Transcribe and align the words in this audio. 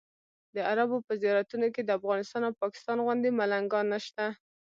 د 0.55 0.57
عربو 0.69 0.97
په 1.07 1.13
زیارتونو 1.21 1.67
کې 1.73 1.81
د 1.83 1.89
افغانستان 1.99 2.41
او 2.47 2.53
پاکستان 2.63 2.97
غوندې 3.05 3.31
ملنګان 3.39 3.85
نشته. 3.93 4.25